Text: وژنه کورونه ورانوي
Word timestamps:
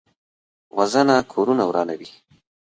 وژنه 0.77 1.17
کورونه 1.31 1.63
ورانوي 1.69 2.09